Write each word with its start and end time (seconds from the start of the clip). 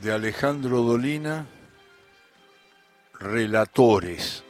de 0.00 0.12
Alejandro 0.12 0.82
Dolina, 0.82 1.46
Relatores. 3.18 4.44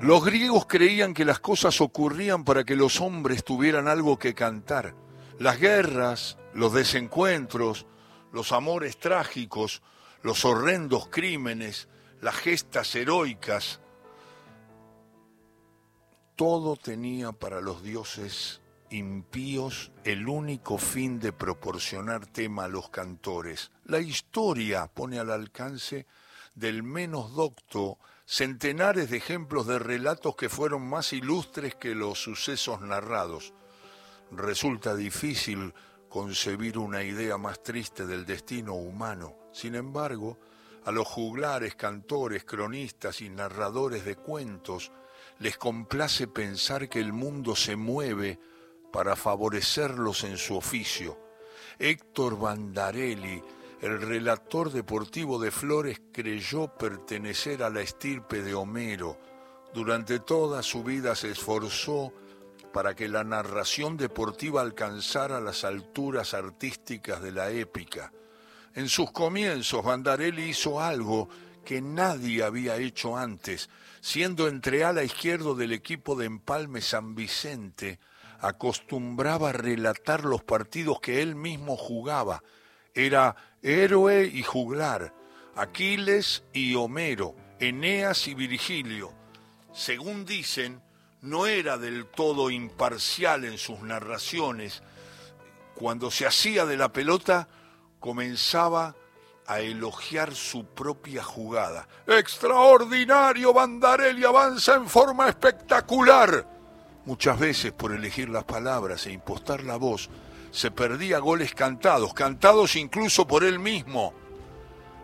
Los 0.00 0.24
griegos 0.24 0.66
creían 0.66 1.14
que 1.14 1.24
las 1.24 1.40
cosas 1.40 1.80
ocurrían 1.80 2.44
para 2.44 2.64
que 2.64 2.74
los 2.74 3.00
hombres 3.00 3.44
tuvieran 3.44 3.86
algo 3.86 4.18
que 4.18 4.34
cantar. 4.34 4.94
Las 5.38 5.60
guerras, 5.60 6.38
los 6.54 6.72
desencuentros, 6.72 7.86
los 8.32 8.52
amores 8.52 8.98
trágicos, 8.98 9.82
los 10.22 10.44
horrendos 10.44 11.08
crímenes, 11.08 11.88
las 12.20 12.34
gestas 12.36 12.94
heroicas, 12.94 13.80
todo 16.34 16.76
tenía 16.76 17.32
para 17.32 17.60
los 17.60 17.82
dioses 17.82 18.61
impíos 18.92 19.90
el 20.04 20.28
único 20.28 20.78
fin 20.78 21.18
de 21.18 21.32
proporcionar 21.32 22.26
tema 22.26 22.64
a 22.64 22.68
los 22.68 22.90
cantores. 22.90 23.70
La 23.84 24.00
historia 24.00 24.86
pone 24.86 25.18
al 25.18 25.30
alcance 25.30 26.06
del 26.54 26.82
menos 26.82 27.34
docto 27.34 27.98
centenares 28.26 29.10
de 29.10 29.16
ejemplos 29.16 29.66
de 29.66 29.78
relatos 29.78 30.36
que 30.36 30.48
fueron 30.48 30.88
más 30.88 31.12
ilustres 31.12 31.74
que 31.74 31.94
los 31.94 32.22
sucesos 32.22 32.80
narrados. 32.80 33.52
Resulta 34.30 34.94
difícil 34.94 35.74
concebir 36.08 36.78
una 36.78 37.02
idea 37.02 37.38
más 37.38 37.62
triste 37.62 38.06
del 38.06 38.26
destino 38.26 38.74
humano. 38.74 39.34
Sin 39.52 39.74
embargo, 39.74 40.38
a 40.84 40.92
los 40.92 41.06
juglares, 41.06 41.74
cantores, 41.74 42.44
cronistas 42.44 43.20
y 43.20 43.30
narradores 43.30 44.04
de 44.04 44.16
cuentos 44.16 44.92
les 45.38 45.56
complace 45.56 46.28
pensar 46.28 46.88
que 46.88 47.00
el 47.00 47.12
mundo 47.12 47.56
se 47.56 47.76
mueve 47.76 48.38
para 48.92 49.16
favorecerlos 49.16 50.24
en 50.24 50.36
su 50.36 50.56
oficio. 50.56 51.18
Héctor 51.78 52.38
Bandarelli, 52.38 53.42
el 53.80 54.00
relator 54.00 54.70
deportivo 54.70 55.40
de 55.40 55.50
Flores, 55.50 56.00
creyó 56.12 56.68
pertenecer 56.68 57.62
a 57.62 57.70
la 57.70 57.80
estirpe 57.80 58.42
de 58.42 58.54
Homero. 58.54 59.18
Durante 59.74 60.20
toda 60.20 60.62
su 60.62 60.84
vida 60.84 61.16
se 61.16 61.30
esforzó 61.30 62.12
para 62.72 62.94
que 62.94 63.08
la 63.08 63.24
narración 63.24 63.96
deportiva 63.96 64.60
alcanzara 64.60 65.40
las 65.40 65.64
alturas 65.64 66.34
artísticas 66.34 67.22
de 67.22 67.32
la 67.32 67.50
épica. 67.50 68.12
En 68.74 68.88
sus 68.88 69.10
comienzos, 69.10 69.84
Bandarelli 69.84 70.50
hizo 70.50 70.80
algo 70.80 71.28
que 71.64 71.80
nadie 71.80 72.42
había 72.42 72.76
hecho 72.76 73.16
antes, 73.16 73.68
siendo 74.00 74.48
entre 74.48 74.84
ala 74.84 75.04
izquierdo 75.04 75.54
del 75.54 75.72
equipo 75.72 76.16
de 76.16 76.26
Empalme 76.26 76.80
San 76.80 77.14
Vicente, 77.14 77.98
acostumbraba 78.42 79.50
a 79.50 79.52
relatar 79.52 80.24
los 80.24 80.42
partidos 80.42 81.00
que 81.00 81.22
él 81.22 81.36
mismo 81.36 81.76
jugaba. 81.76 82.42
Era 82.92 83.36
héroe 83.62 84.24
y 84.24 84.42
juglar, 84.42 85.14
Aquiles 85.54 86.42
y 86.52 86.74
Homero, 86.74 87.34
Eneas 87.60 88.26
y 88.26 88.34
Virgilio. 88.34 89.12
Según 89.72 90.26
dicen, 90.26 90.82
no 91.22 91.46
era 91.46 91.78
del 91.78 92.06
todo 92.06 92.50
imparcial 92.50 93.44
en 93.44 93.58
sus 93.58 93.80
narraciones. 93.80 94.82
Cuando 95.76 96.10
se 96.10 96.26
hacía 96.26 96.66
de 96.66 96.76
la 96.76 96.92
pelota, 96.92 97.48
comenzaba 98.00 98.96
a 99.46 99.60
elogiar 99.60 100.34
su 100.34 100.66
propia 100.66 101.22
jugada. 101.22 101.86
Extraordinario, 102.08 103.52
Bandarelli 103.52 104.24
avanza 104.24 104.74
en 104.74 104.88
forma 104.88 105.28
espectacular. 105.28 106.61
Muchas 107.04 107.36
veces 107.38 107.72
por 107.72 107.92
elegir 107.92 108.28
las 108.28 108.44
palabras 108.44 109.06
e 109.06 109.12
impostar 109.12 109.64
la 109.64 109.76
voz, 109.76 110.08
se 110.52 110.70
perdía 110.70 111.18
goles 111.18 111.52
cantados, 111.52 112.14
cantados 112.14 112.76
incluso 112.76 113.26
por 113.26 113.42
él 113.42 113.58
mismo. 113.58 114.14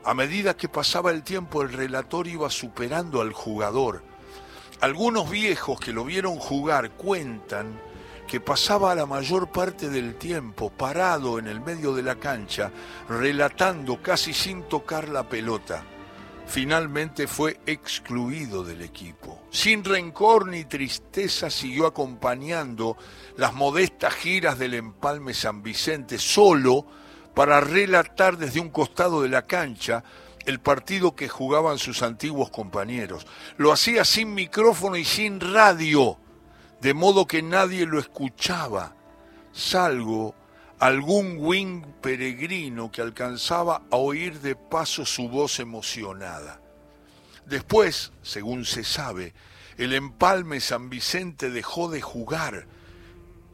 A 0.05 0.15
medida 0.15 0.57
que 0.57 0.69
pasaba 0.69 1.11
el 1.11 1.25
tiempo, 1.25 1.61
el 1.63 1.73
relator 1.73 2.29
iba 2.29 2.49
superando 2.51 3.21
al 3.21 3.33
jugador. 3.33 4.05
Algunos 4.81 5.29
viejos 5.29 5.81
que 5.81 5.93
lo 5.93 6.05
vieron 6.05 6.37
jugar 6.37 6.93
cuentan 6.93 7.81
que 8.29 8.41
pasaba 8.41 8.95
la 8.95 9.07
mayor 9.07 9.51
parte 9.51 9.89
del 9.89 10.15
tiempo 10.15 10.71
parado 10.71 11.39
en 11.41 11.49
el 11.49 11.61
medio 11.61 11.95
de 11.95 12.05
la 12.05 12.15
cancha, 12.15 12.71
relatando 13.09 14.01
casi 14.01 14.33
sin 14.33 14.63
tocar 14.69 15.09
la 15.09 15.29
pelota 15.29 15.83
finalmente 16.49 17.27
fue 17.27 17.61
excluido 17.67 18.65
del 18.65 18.83
equipo. 18.83 19.43
Sin 19.51 19.85
rencor 19.85 20.49
ni 20.49 20.65
tristeza 20.65 21.51
siguió 21.51 21.87
acompañando 21.87 22.97
las 23.37 23.53
modestas 23.55 24.15
giras 24.15 24.59
del 24.59 24.75
empalme 24.75 25.35
San 25.35 25.63
Vicente 25.63 26.19
solo 26.19 26.87
para 27.35 27.61
relatar 27.61 28.39
desde 28.39 28.61
un 28.61 28.71
costado 28.71 29.23
de 29.23 29.29
la 29.29 29.43
cancha 29.43 30.03
el 30.47 30.61
partido 30.61 31.15
que 31.15 31.29
jugaban 31.29 31.79
sus 31.79 32.03
antiguos 32.03 32.51
compañeros. 32.51 33.27
Lo 33.59 33.71
hacía 33.71 34.05
sin 34.05 34.33
micrófono 34.33 34.97
y 34.97 35.05
sin 35.05 35.41
radio, 35.41 36.19
de 36.81 36.95
modo 36.95 37.27
que 37.27 37.43
nadie 37.43 37.85
lo 37.85 37.99
escuchaba, 37.99 38.95
salvo 39.53 40.35
algún 40.79 41.37
wing 41.39 41.83
peregrino 42.01 42.91
que 42.91 43.03
alcanzaba 43.03 43.83
a 43.91 43.97
oír 43.97 44.41
de 44.41 44.55
paso 44.55 45.05
su 45.05 45.29
voz 45.29 45.59
emocionada. 45.59 46.61
Después, 47.47 48.13
según 48.23 48.65
se 48.65 48.85
sabe, 48.85 49.35
el 49.77 49.95
empalme 49.95 50.61
San 50.61 50.91
Vicente 50.91 51.51
dejó 51.51 51.89
de 51.89 52.01
jugar 52.01 52.67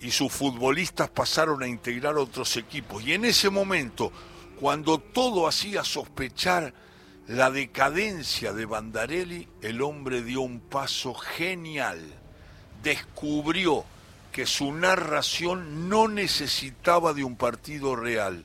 y 0.00 0.10
sus 0.10 0.32
futbolistas 0.32 1.08
pasaron 1.08 1.62
a 1.62 1.68
integrar 1.68 2.18
otros 2.18 2.56
equipos. 2.56 3.02
Y 3.04 3.14
en 3.14 3.24
ese 3.24 3.48
momento, 3.48 4.12
cuando 4.60 4.98
todo 4.98 5.46
hacía 5.46 5.84
sospechar 5.84 6.74
la 7.26 7.50
decadencia 7.50 8.52
de 8.52 8.66
Bandarelli, 8.66 9.48
el 9.62 9.80
hombre 9.80 10.22
dio 10.22 10.42
un 10.42 10.60
paso 10.60 11.14
genial. 11.14 12.00
Descubrió 12.82 13.86
que 14.34 14.46
su 14.46 14.72
narración 14.72 15.88
no 15.88 16.08
necesitaba 16.08 17.12
de 17.12 17.22
un 17.22 17.36
partido 17.36 17.94
real. 17.94 18.44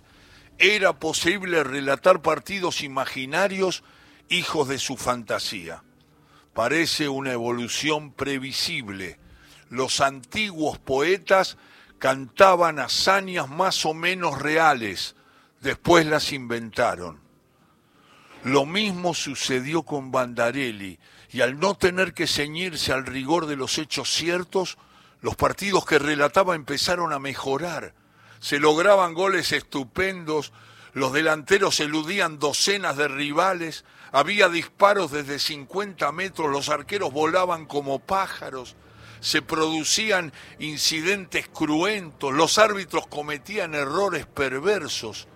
Era 0.59 0.99
posible 0.99 1.63
relatar 1.63 2.21
partidos 2.21 2.83
imaginarios 2.83 3.83
hijos 4.29 4.67
de 4.67 4.77
su 4.77 4.97
fantasía. 4.97 5.81
Parece 6.53 7.09
una 7.09 7.31
evolución 7.31 8.11
previsible. 8.11 9.17
Los 9.71 9.99
antiguos 9.99 10.77
poetas 10.77 11.57
cantaban 11.97 12.77
hazañas 12.77 13.49
más 13.49 13.83
o 13.83 13.95
menos 13.95 14.39
reales, 14.39 15.15
después 15.59 16.05
las 16.05 16.33
inventaron. 16.33 17.19
Lo 18.43 18.67
mismo 18.67 19.15
sucedió 19.15 19.81
con 19.81 20.11
Bandarelli, 20.11 20.99
y 21.31 21.41
al 21.41 21.59
no 21.59 21.73
tener 21.73 22.13
que 22.13 22.27
ceñirse 22.27 22.93
al 22.93 23.07
rigor 23.07 23.47
de 23.47 23.55
los 23.55 23.79
hechos 23.79 24.13
ciertos, 24.13 24.77
los 25.21 25.35
partidos 25.35 25.85
que 25.85 25.99
relataba 25.99 26.55
empezaron 26.55 27.13
a 27.13 27.19
mejorar. 27.19 27.93
Se 28.39 28.59
lograban 28.59 29.13
goles 29.13 29.51
estupendos, 29.51 30.53
los 30.93 31.13
delanteros 31.13 31.79
eludían 31.79 32.39
docenas 32.39 32.97
de 32.97 33.07
rivales, 33.07 33.85
había 34.11 34.49
disparos 34.49 35.11
desde 35.11 35.39
50 35.39 36.11
metros, 36.11 36.49
los 36.49 36.69
arqueros 36.69 37.11
volaban 37.11 37.65
como 37.65 37.99
pájaros, 37.99 38.75
se 39.19 39.41
producían 39.41 40.31
incidentes 40.59 41.47
cruentos, 41.47 42.33
los 42.33 42.57
árbitros 42.57 43.07
cometían 43.07 43.75
errores 43.75 44.25
perversos. 44.25 45.27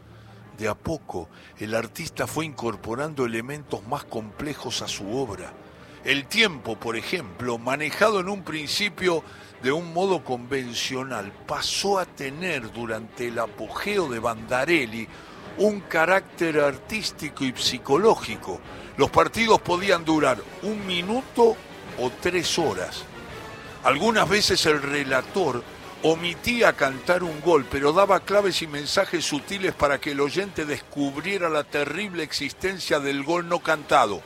De 0.57 0.67
a 0.67 0.75
poco, 0.75 1.29
el 1.57 1.75
artista 1.75 2.27
fue 2.27 2.45
incorporando 2.45 3.25
elementos 3.25 3.85
más 3.88 4.05
complejos 4.05 4.81
a 4.81 4.88
su 4.88 5.17
obra. 5.17 5.51
El 6.03 6.27
tiempo, 6.27 6.77
por 6.77 6.95
ejemplo, 6.95 7.57
manejado 7.57 8.19
en 8.19 8.29
un 8.29 8.44
principio 8.44 9.23
de 9.63 9.72
un 9.72 9.94
modo 9.94 10.25
convencional, 10.25 11.31
pasó 11.47 11.97
a 11.97 12.06
tener 12.06 12.74
durante 12.74 13.29
el 13.29 13.40
apogeo 13.40 14.09
de 14.09 14.19
Bandarelli 14.19 15.07
un 15.57 15.80
carácter 15.80 16.60
artístico 16.60 17.45
y 17.45 17.54
psicológico. 17.56 18.60
Los 18.98 19.10
partidos 19.10 19.62
podían 19.62 20.04
durar 20.04 20.38
un 20.63 20.86
minuto 20.86 21.56
o 21.98 22.12
tres 22.21 22.60
horas. 22.60 23.06
Algunas 23.86 24.27
veces 24.27 24.65
el 24.65 24.81
relator 24.81 25.63
omitía 26.04 26.74
cantar 26.74 27.24
un 27.24 27.39
gol, 27.39 27.66
pero 27.71 27.94
daba 27.94 28.19
claves 28.19 28.62
y 28.62 28.68
mensajes 28.68 29.24
sutiles 29.24 29.74
para 29.74 30.01
que 30.01 30.12
el 30.12 30.19
oyente 30.19 30.66
descubriera 30.66 31.50
la 31.50 31.63
terrible 31.63 32.24
existencia 32.24 33.00
del 33.00 33.24
gol 33.24 33.48
no 33.48 33.59
cantado 33.59 34.21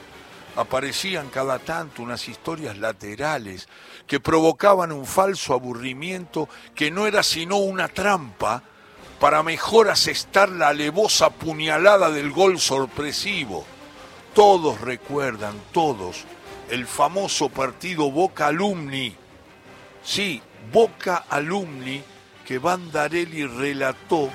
aparecían 0.57 1.29
cada 1.29 1.59
tanto 1.59 2.01
unas 2.01 2.27
historias 2.27 2.77
laterales 2.77 3.69
que 4.07 4.19
provocaban 4.19 4.91
un 4.91 5.05
falso 5.05 5.53
aburrimiento 5.53 6.49
que 6.73 6.89
no 6.89 7.05
era 7.05 7.21
sino 7.21 7.57
una 7.57 7.87
trampa 7.87 8.63
para 9.19 9.43
mejor 9.43 9.89
asestar 9.89 10.49
la 10.49 10.69
alevosa 10.69 11.29
puñalada 11.29 12.09
del 12.09 12.31
gol 12.31 12.59
sorpresivo. 12.59 13.65
Todos 14.33 14.81
recuerdan, 14.81 15.55
todos, 15.71 16.25
el 16.69 16.87
famoso 16.87 17.49
partido 17.49 18.11
Boca 18.11 18.47
Alumni. 18.47 19.15
Sí, 20.03 20.41
Boca 20.71 21.25
Alumni 21.29 22.03
que 22.45 22.57
Bandarelli 22.57 23.45
relató 23.45 24.29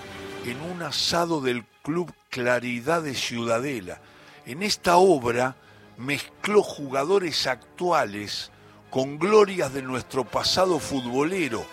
en 0.44 0.60
un 0.60 0.82
asado 0.82 1.40
del 1.40 1.64
Club 1.82 2.12
Claridad 2.30 3.02
de 3.02 3.14
Ciudadela. 3.14 4.00
En 4.46 4.62
esta 4.62 4.96
obra 4.96 5.56
mezcló 5.96 6.62
jugadores 6.62 7.46
actuales 7.46 8.50
con 8.90 9.18
glorias 9.18 9.72
de 9.72 9.82
nuestro 9.82 10.24
pasado 10.24 10.78
futbolero. 10.78 11.64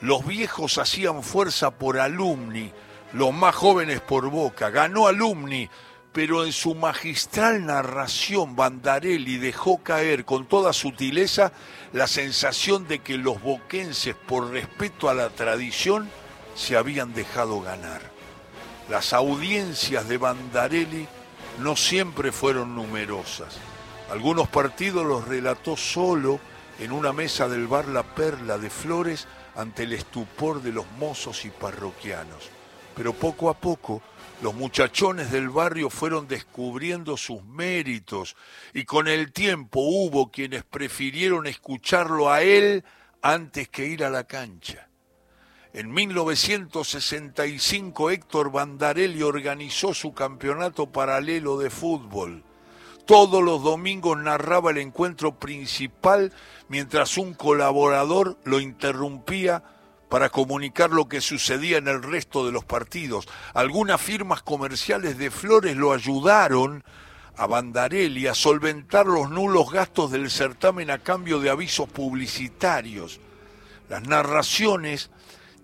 Los 0.00 0.26
viejos 0.26 0.78
hacían 0.78 1.22
fuerza 1.22 1.70
por 1.70 1.98
alumni, 1.98 2.72
los 3.12 3.32
más 3.32 3.54
jóvenes 3.54 4.00
por 4.00 4.30
boca. 4.30 4.70
Ganó 4.70 5.06
alumni, 5.06 5.68
pero 6.12 6.46
en 6.46 6.52
su 6.52 6.74
magistral 6.74 7.66
narración 7.66 8.56
Bandarelli 8.56 9.36
dejó 9.36 9.82
caer 9.82 10.24
con 10.24 10.46
toda 10.46 10.72
sutileza 10.72 11.52
la 11.92 12.06
sensación 12.06 12.88
de 12.88 13.00
que 13.00 13.18
los 13.18 13.42
boquenses, 13.42 14.14
por 14.14 14.50
respeto 14.50 15.10
a 15.10 15.14
la 15.14 15.28
tradición, 15.28 16.08
se 16.54 16.76
habían 16.76 17.12
dejado 17.12 17.60
ganar. 17.60 18.00
Las 18.88 19.12
audiencias 19.12 20.08
de 20.08 20.16
Bandarelli 20.16 21.06
no 21.58 21.76
siempre 21.76 22.32
fueron 22.32 22.74
numerosas. 22.74 23.58
Algunos 24.10 24.48
partidos 24.48 25.04
los 25.04 25.26
relató 25.26 25.76
solo 25.76 26.38
en 26.78 26.92
una 26.92 27.12
mesa 27.12 27.48
del 27.48 27.66
bar 27.66 27.88
La 27.88 28.02
Perla 28.02 28.58
de 28.58 28.70
Flores 28.70 29.26
ante 29.54 29.84
el 29.84 29.92
estupor 29.92 30.62
de 30.62 30.72
los 30.72 30.86
mozos 30.98 31.44
y 31.44 31.50
parroquianos. 31.50 32.50
Pero 32.94 33.12
poco 33.12 33.50
a 33.50 33.54
poco 33.54 34.02
los 34.42 34.54
muchachones 34.54 35.30
del 35.30 35.48
barrio 35.48 35.88
fueron 35.88 36.28
descubriendo 36.28 37.16
sus 37.16 37.42
méritos 37.44 38.36
y 38.74 38.84
con 38.84 39.08
el 39.08 39.32
tiempo 39.32 39.80
hubo 39.80 40.30
quienes 40.30 40.62
prefirieron 40.64 41.46
escucharlo 41.46 42.30
a 42.30 42.42
él 42.42 42.84
antes 43.22 43.68
que 43.68 43.86
ir 43.86 44.04
a 44.04 44.10
la 44.10 44.24
cancha. 44.24 44.88
En 45.76 45.92
1965 45.92 48.10
Héctor 48.10 48.50
Bandarelli 48.50 49.22
organizó 49.22 49.92
su 49.92 50.14
campeonato 50.14 50.86
paralelo 50.86 51.58
de 51.58 51.68
fútbol. 51.68 52.42
Todos 53.04 53.42
los 53.42 53.62
domingos 53.62 54.16
narraba 54.16 54.70
el 54.70 54.78
encuentro 54.78 55.34
principal 55.34 56.32
mientras 56.70 57.18
un 57.18 57.34
colaborador 57.34 58.38
lo 58.44 58.58
interrumpía 58.58 59.62
para 60.08 60.30
comunicar 60.30 60.92
lo 60.92 61.10
que 61.10 61.20
sucedía 61.20 61.76
en 61.76 61.88
el 61.88 62.02
resto 62.02 62.46
de 62.46 62.52
los 62.52 62.64
partidos. 62.64 63.28
Algunas 63.52 64.00
firmas 64.00 64.40
comerciales 64.40 65.18
de 65.18 65.30
flores 65.30 65.76
lo 65.76 65.92
ayudaron 65.92 66.84
a 67.36 67.46
Bandarelli 67.46 68.28
a 68.28 68.34
solventar 68.34 69.04
los 69.04 69.28
nulos 69.28 69.70
gastos 69.70 70.10
del 70.10 70.30
certamen 70.30 70.90
a 70.90 71.00
cambio 71.00 71.38
de 71.38 71.50
avisos 71.50 71.86
publicitarios. 71.86 73.20
Las 73.90 74.08
narraciones 74.08 75.10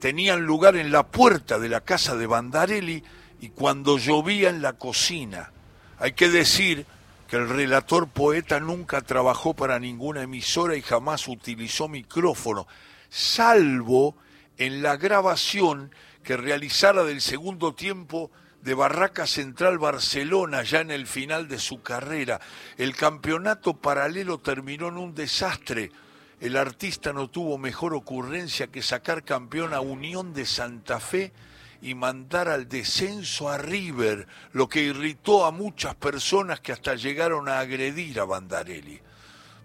tenían 0.03 0.43
lugar 0.43 0.75
en 0.75 0.91
la 0.91 1.07
puerta 1.07 1.61
de 1.61 1.69
la 1.69 1.83
casa 1.83 2.17
de 2.17 2.27
Bandarelli 2.27 3.05
y 3.41 3.51
cuando 3.51 3.99
llovía 3.99 4.51
en 4.51 4.61
la 4.61 4.73
cocina. 4.73 5.53
Hay 5.97 6.15
que 6.15 6.29
decir 6.29 6.87
que 7.29 7.37
el 7.37 7.49
relator 7.49 8.09
poeta 8.09 8.59
nunca 8.59 9.03
trabajó 9.03 9.55
para 9.55 9.79
ninguna 9.79 10.23
emisora 10.23 10.75
y 10.75 10.83
jamás 10.83 11.29
utilizó 11.29 11.87
micrófono, 11.87 12.67
salvo 13.11 14.17
en 14.59 14.83
la 14.83 14.97
grabación 14.97 15.95
que 16.25 16.37
realizara 16.37 17.05
del 17.05 17.21
segundo 17.21 17.73
tiempo 17.73 18.33
de 18.61 18.75
Barraca 18.75 19.29
Central 19.29 19.79
Barcelona 19.79 20.65
ya 20.65 20.81
en 20.81 20.91
el 20.91 21.07
final 21.07 21.47
de 21.47 21.61
su 21.61 21.81
carrera. 21.81 22.41
El 22.77 22.97
campeonato 22.97 23.75
paralelo 23.75 24.39
terminó 24.39 24.89
en 24.89 24.97
un 24.97 25.15
desastre 25.15 25.93
el 26.43 26.57
artista 26.57 27.13
no 27.13 27.31
tuvo 27.31 27.57
mejor 27.57 27.95
ocurrencia 27.95 28.67
que 28.67 28.83
sacar 28.83 29.23
campeón 29.23 29.73
a 29.73 29.81
Unión 29.81 30.35
de 30.35 30.45
Santa 30.45 30.99
Fe 30.99 31.33
y 31.81 31.95
mandar 31.95 32.49
al 32.49 32.69
descenso 32.69 33.49
a 33.49 33.59
River, 33.59 34.27
lo 34.51 34.69
que 34.69 34.83
irritó 34.83 35.45
a 35.45 35.53
muchas 35.53 35.95
personas 35.95 36.59
que 36.59 36.73
hasta 36.73 36.97
llegaron 36.97 37.49
a 37.49 37.61
agredir 37.61 38.19
a 38.19 38.25
Bandarelli. 38.25 39.01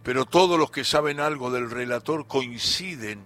Pero 0.03 0.25
todos 0.25 0.59
los 0.59 0.69
que 0.69 0.83
saben 0.83 1.19
algo 1.19 1.49
del 1.49 1.71
relator 1.71 2.27
coinciden 2.27 3.25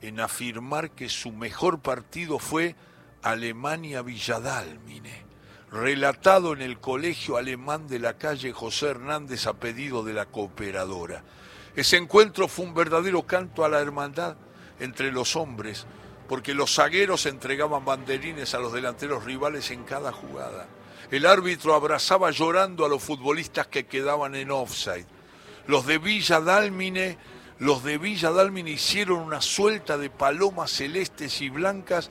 en 0.00 0.20
afirmar 0.20 0.92
que 0.92 1.08
su 1.08 1.32
mejor 1.32 1.80
partido 1.80 2.38
fue 2.38 2.76
Alemania 3.22 4.02
Villadálmine, 4.02 5.24
relatado 5.72 6.52
en 6.52 6.62
el 6.62 6.78
colegio 6.78 7.36
alemán 7.36 7.88
de 7.88 7.98
la 7.98 8.16
calle 8.16 8.52
José 8.52 8.90
Hernández 8.90 9.48
a 9.48 9.54
pedido 9.54 10.04
de 10.04 10.12
la 10.12 10.26
cooperadora. 10.26 11.24
Ese 11.74 11.96
encuentro 11.96 12.48
fue 12.48 12.66
un 12.66 12.74
verdadero 12.74 13.22
canto 13.22 13.64
a 13.64 13.68
la 13.68 13.80
hermandad 13.80 14.36
entre 14.78 15.10
los 15.10 15.36
hombres, 15.36 15.86
porque 16.28 16.54
los 16.54 16.74
zagueros 16.74 17.26
entregaban 17.26 17.84
banderines 17.84 18.54
a 18.54 18.58
los 18.58 18.72
delanteros 18.72 19.24
rivales 19.24 19.70
en 19.70 19.84
cada 19.84 20.12
jugada. 20.12 20.66
El 21.10 21.26
árbitro 21.26 21.74
abrazaba 21.74 22.30
llorando 22.30 22.84
a 22.84 22.88
los 22.88 23.02
futbolistas 23.02 23.66
que 23.66 23.86
quedaban 23.86 24.34
en 24.34 24.50
offside. 24.50 25.06
Los 25.66 25.86
de 25.86 25.98
Villa 25.98 26.40
Dálmine, 26.40 27.18
los 27.58 27.84
de 27.84 27.98
Villa 27.98 28.30
hicieron 28.66 29.20
una 29.20 29.40
suelta 29.40 29.96
de 29.96 30.10
palomas 30.10 30.70
celestes 30.70 31.40
y 31.40 31.48
blancas 31.48 32.10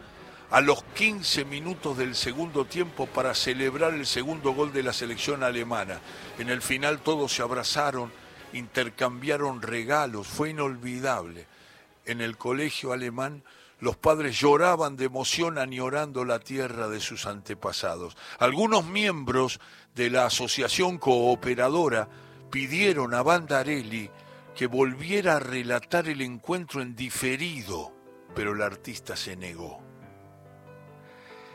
a 0.51 0.61
los 0.61 0.83
15 0.95 1.45
minutos 1.45 1.97
del 1.97 2.15
segundo 2.15 2.65
tiempo 2.65 3.07
para 3.07 3.33
celebrar 3.33 3.93
el 3.93 4.05
segundo 4.05 4.53
gol 4.53 4.73
de 4.73 4.83
la 4.83 4.93
selección 4.93 5.43
alemana. 5.43 5.99
En 6.39 6.49
el 6.49 6.61
final 6.61 6.99
todos 6.99 7.33
se 7.33 7.41
abrazaron, 7.41 8.11
intercambiaron 8.53 9.61
regalos, 9.61 10.27
fue 10.27 10.51
inolvidable. 10.51 11.47
En 12.05 12.21
el 12.21 12.37
colegio 12.37 12.93
alemán 12.93 13.43
los 13.79 13.97
padres 13.97 14.39
lloraban 14.39 14.95
de 14.95 15.05
emoción 15.05 15.57
añorando 15.57 16.23
la 16.23 16.39
tierra 16.39 16.87
de 16.87 16.99
sus 16.99 17.25
antepasados. 17.25 18.15
Algunos 18.37 18.85
miembros 18.85 19.59
de 19.95 20.09
la 20.09 20.25
asociación 20.25 20.97
cooperadora 20.99 22.07
pidieron 22.51 23.13
a 23.13 23.23
Bandarelli 23.23 24.09
que 24.55 24.67
volviera 24.67 25.37
a 25.37 25.39
relatar 25.39 26.07
el 26.07 26.21
encuentro 26.21 26.81
en 26.81 26.95
diferido, 26.95 27.91
pero 28.35 28.53
el 28.53 28.61
artista 28.61 29.15
se 29.15 29.35
negó 29.35 29.90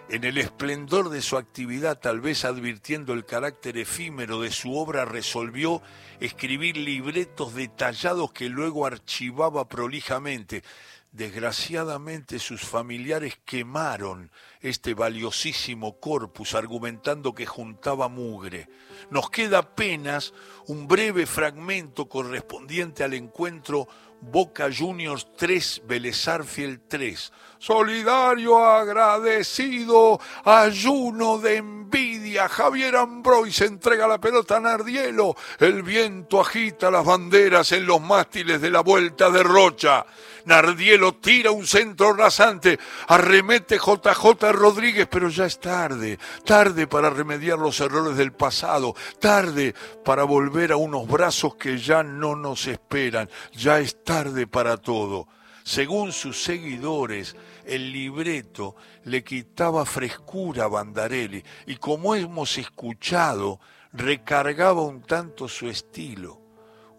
en 0.09 0.25
el 0.25 0.39
esplendor 0.39 1.11
de 1.11 1.21
su 1.21 1.37
actividad, 1.37 1.99
tal 1.99 2.21
vez 2.21 2.45
advirtiendo 2.45 3.13
el 3.13 3.25
carácter 3.25 3.77
efímero 3.77 4.41
de 4.41 4.53
su 4.53 4.77
obra, 4.77 5.05
resolvió 5.05 5.83
escribir 6.21 6.77
libretos 6.77 7.55
detallados 7.55 8.33
que 8.33 8.49
luego 8.49 8.87
archivaba 8.87 9.69
prolijamente. 9.69 10.63
Desgraciadamente 11.11 12.39
sus 12.39 12.61
familiares 12.61 13.39
quemaron 13.45 14.31
este 14.61 14.93
valiosísimo 14.95 15.99
corpus 15.99 16.55
argumentando 16.55 17.35
que 17.35 17.47
juntaba 17.47 18.09
mugre. 18.09 18.69
Nos 19.11 19.31
queda 19.31 19.59
apenas 19.59 20.35
un 20.67 20.87
breve 20.87 21.25
fragmento 21.27 22.09
correspondiente 22.09 23.03
al 23.03 23.15
encuentro 23.15 23.89
Boca 24.21 24.69
Juniors 24.73 25.27
3, 25.37 25.83
Belezarfiel 25.87 26.81
3. 26.89 27.33
Solidario, 27.59 28.65
agradecido, 28.65 30.21
ayuno 30.45 31.39
de 31.39 31.57
envidia. 31.57 32.49
Javier 32.49 32.97
Ambrois 32.97 33.61
entrega 33.63 34.07
la 34.07 34.19
pelota 34.19 34.57
a 34.57 34.61
Nardielo. 34.61 35.35
El 35.59 35.83
viento 35.83 36.41
agita 36.41 36.91
las 36.91 37.05
banderas 37.05 37.73
en 37.73 37.87
los 37.87 38.01
mástiles 38.01 38.61
de 38.61 38.71
la 38.71 38.81
vuelta 38.81 39.31
de 39.31 39.43
Rocha. 39.43 40.05
Nardielo 40.47 41.17
tira 41.17 41.51
un 41.51 41.67
centro 41.67 42.13
rasante, 42.13 42.79
arremete 43.09 43.79
JJ 43.79 44.53
Rodríguez, 44.53 45.09
pero 45.11 45.29
ya 45.29 45.45
es 45.45 45.59
tarde, 45.59 46.21
tarde 46.45 46.87
para 46.87 47.11
remediar 47.11 47.59
los 47.59 47.81
errores 47.81 48.17
del 48.17 48.33
pasado, 48.33 48.95
tarde 49.19 49.75
para 50.05 50.23
volver 50.23 50.71
a 50.71 50.77
unos 50.77 51.09
brazos 51.09 51.57
que 51.57 51.79
ya 51.79 52.05
no 52.05 52.37
nos 52.37 52.69
esperan, 52.69 53.29
ya 53.53 53.81
es 53.81 54.05
tarde 54.07 54.47
para 54.47 54.79
todo. 54.79 55.29
Según 55.65 56.13
sus 56.13 56.43
seguidores, 56.43 57.37
el 57.67 57.93
libreto 57.93 58.75
le 59.05 59.23
quitaba 59.23 59.85
frescura 59.85 60.65
a 60.65 60.69
Bandarelli 60.69 61.45
y 61.67 61.77
como 61.77 62.15
hemos 62.15 62.57
escuchado, 62.57 63.61
recargaba 63.93 64.81
un 64.81 65.03
tanto 65.03 65.47
su 65.47 65.69
estilo. 65.69 66.41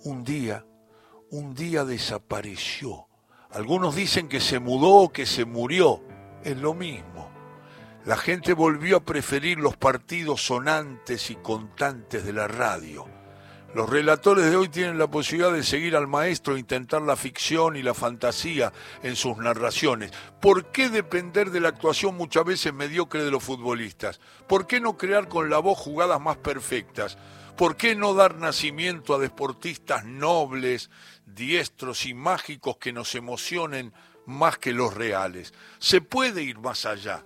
Un 0.03 0.23
día, 0.23 0.63
un 1.31 1.55
día 1.55 1.83
desapareció 1.83 3.07
algunos 3.51 3.95
dicen 3.95 4.27
que 4.27 4.39
se 4.39 4.59
mudó 4.59 4.89
o 4.95 5.11
que 5.11 5.25
se 5.25 5.45
murió. 5.45 6.03
Es 6.43 6.57
lo 6.57 6.73
mismo. 6.73 7.31
La 8.05 8.17
gente 8.17 8.53
volvió 8.53 8.97
a 8.97 9.03
preferir 9.03 9.57
los 9.57 9.75
partidos 9.77 10.45
sonantes 10.45 11.29
y 11.31 11.35
contantes 11.35 12.25
de 12.25 12.33
la 12.33 12.47
radio. 12.47 13.07
Los 13.77 13.91
relatores 13.91 14.49
de 14.49 14.55
hoy 14.55 14.69
tienen 14.69 14.97
la 14.97 15.05
posibilidad 15.05 15.53
de 15.53 15.61
seguir 15.61 15.95
al 15.95 16.07
maestro 16.07 16.55
e 16.55 16.59
intentar 16.59 16.99
la 17.03 17.15
ficción 17.15 17.75
y 17.75 17.83
la 17.83 17.93
fantasía 17.93 18.73
en 19.03 19.15
sus 19.15 19.37
narraciones. 19.37 20.11
¿Por 20.41 20.71
qué 20.71 20.89
depender 20.89 21.51
de 21.51 21.59
la 21.59 21.67
actuación 21.67 22.17
muchas 22.17 22.43
veces 22.43 22.73
mediocre 22.73 23.23
de 23.23 23.29
los 23.29 23.43
futbolistas? 23.43 24.19
¿Por 24.47 24.65
qué 24.65 24.79
no 24.79 24.97
crear 24.97 25.29
con 25.29 25.51
la 25.51 25.59
voz 25.59 25.77
jugadas 25.77 26.19
más 26.19 26.37
perfectas? 26.37 27.19
¿Por 27.55 27.77
qué 27.77 27.93
no 27.93 28.15
dar 28.15 28.37
nacimiento 28.37 29.13
a 29.13 29.19
deportistas 29.19 30.05
nobles, 30.05 30.89
diestros 31.27 32.07
y 32.07 32.15
mágicos 32.15 32.77
que 32.77 32.91
nos 32.91 33.13
emocionen 33.13 33.93
más 34.25 34.57
que 34.57 34.73
los 34.73 34.91
reales? 34.95 35.53
Se 35.77 36.01
puede 36.01 36.41
ir 36.41 36.57
más 36.57 36.87
allá. 36.87 37.23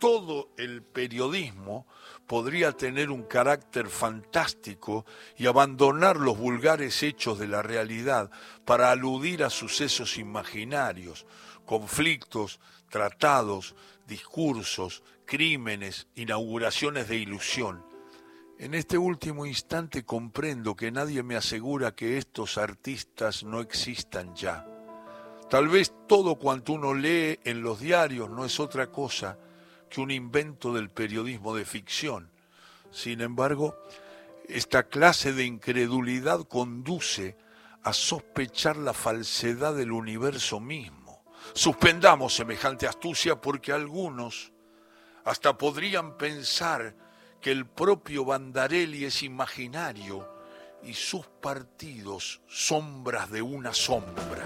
todo 0.00 0.50
el 0.58 0.82
periodismo 0.82 1.86
podría 2.26 2.72
tener 2.72 3.10
un 3.10 3.24
carácter 3.24 3.88
fantástico 3.88 5.04
y 5.36 5.46
abandonar 5.46 6.16
los 6.16 6.38
vulgares 6.38 7.02
hechos 7.02 7.38
de 7.38 7.48
la 7.48 7.62
realidad 7.62 8.30
para 8.64 8.90
aludir 8.90 9.44
a 9.44 9.50
sucesos 9.50 10.18
imaginarios, 10.18 11.26
conflictos, 11.64 12.60
tratados, 12.88 13.74
discursos, 14.06 15.02
crímenes, 15.26 16.06
inauguraciones 16.14 17.08
de 17.08 17.16
ilusión. 17.16 17.84
En 18.58 18.74
este 18.74 18.96
último 18.96 19.46
instante 19.46 20.04
comprendo 20.04 20.76
que 20.76 20.92
nadie 20.92 21.22
me 21.22 21.36
asegura 21.36 21.94
que 21.94 22.18
estos 22.18 22.56
artistas 22.56 23.42
no 23.42 23.60
existan 23.60 24.34
ya. 24.34 24.66
Tal 25.50 25.68
vez 25.68 25.92
todo 26.06 26.36
cuanto 26.36 26.72
uno 26.72 26.94
lee 26.94 27.38
en 27.44 27.62
los 27.62 27.80
diarios 27.80 28.30
no 28.30 28.44
es 28.44 28.60
otra 28.60 28.90
cosa 28.90 29.38
que 29.94 30.00
un 30.00 30.10
invento 30.10 30.74
del 30.74 30.90
periodismo 30.90 31.54
de 31.54 31.64
ficción. 31.64 32.28
Sin 32.90 33.20
embargo, 33.20 33.76
esta 34.48 34.88
clase 34.88 35.32
de 35.32 35.44
incredulidad 35.44 36.40
conduce 36.48 37.36
a 37.84 37.92
sospechar 37.92 38.76
la 38.76 38.92
falsedad 38.92 39.74
del 39.74 39.92
universo 39.92 40.58
mismo. 40.58 41.22
Suspendamos 41.52 42.34
semejante 42.34 42.88
astucia 42.88 43.40
porque 43.40 43.70
algunos 43.70 44.52
hasta 45.24 45.56
podrían 45.56 46.16
pensar 46.16 46.96
que 47.40 47.52
el 47.52 47.66
propio 47.66 48.24
Bandarelli 48.24 49.04
es 49.04 49.22
imaginario 49.22 50.28
y 50.82 50.94
sus 50.94 51.26
partidos 51.26 52.40
sombras 52.48 53.30
de 53.30 53.42
una 53.42 53.72
sombra. 53.72 54.44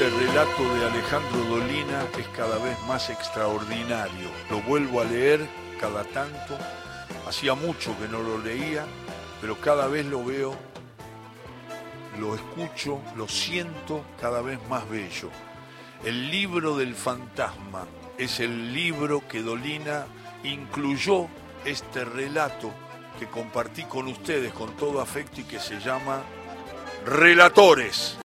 Este 0.00 0.16
relato 0.16 0.62
de 0.74 0.86
Alejandro 0.86 1.40
Dolina 1.56 2.04
es 2.16 2.28
cada 2.28 2.56
vez 2.58 2.78
más 2.86 3.10
extraordinario. 3.10 4.30
Lo 4.48 4.62
vuelvo 4.62 5.00
a 5.00 5.04
leer 5.04 5.44
cada 5.80 6.04
tanto. 6.04 6.56
Hacía 7.26 7.54
mucho 7.54 7.98
que 7.98 8.06
no 8.06 8.22
lo 8.22 8.38
leía, 8.38 8.86
pero 9.40 9.60
cada 9.60 9.88
vez 9.88 10.06
lo 10.06 10.24
veo, 10.24 10.54
lo 12.20 12.36
escucho, 12.36 13.02
lo 13.16 13.26
siento 13.26 14.04
cada 14.20 14.40
vez 14.40 14.60
más 14.68 14.88
bello. 14.88 15.30
El 16.04 16.30
libro 16.30 16.76
del 16.76 16.94
fantasma 16.94 17.84
es 18.18 18.38
el 18.38 18.72
libro 18.72 19.26
que 19.26 19.42
Dolina 19.42 20.06
incluyó 20.44 21.26
este 21.64 22.04
relato 22.04 22.70
que 23.18 23.26
compartí 23.26 23.82
con 23.82 24.06
ustedes 24.06 24.52
con 24.52 24.76
todo 24.76 25.00
afecto 25.00 25.40
y 25.40 25.44
que 25.44 25.58
se 25.58 25.80
llama 25.80 26.22
Relatores. 27.04 28.16